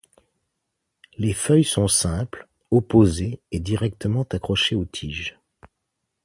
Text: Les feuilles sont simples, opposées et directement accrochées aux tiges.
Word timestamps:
Les 1.19 1.31
feuilles 1.31 1.63
sont 1.63 1.87
simples, 1.87 2.47
opposées 2.71 3.39
et 3.51 3.59
directement 3.59 4.23
accrochées 4.31 4.75
aux 4.75 4.83
tiges. 4.85 5.37